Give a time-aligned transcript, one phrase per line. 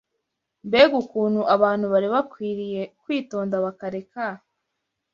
[0.67, 4.23] mbega ukuntu abantu bari bakwiriye kwitonda bakareka